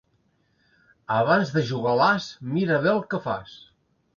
[1.17, 3.55] Abans de jugar l'as, mira bé el que fas.